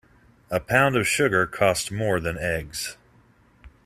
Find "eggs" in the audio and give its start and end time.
2.39-2.97